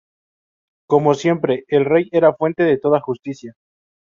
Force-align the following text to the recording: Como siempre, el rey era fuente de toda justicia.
Como 0.87 1.13
siempre, 1.13 1.63
el 1.67 1.85
rey 1.85 2.09
era 2.11 2.33
fuente 2.33 2.63
de 2.63 2.79
toda 2.79 3.01
justicia. 3.01 3.53